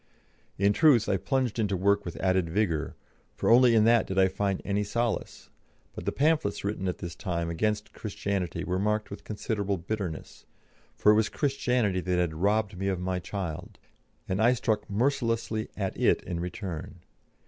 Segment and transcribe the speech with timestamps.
[0.57, 2.95] In truth, I plunged into work with added vigour,
[3.35, 5.51] for only in that did I find any solace,
[5.93, 10.47] but the pamphlets written at this time against Christianity were marked with considerable bitterness,
[10.95, 13.77] for it was Christianity that had robbed me of my child,
[14.27, 17.01] and I struck mercilessly at it in return.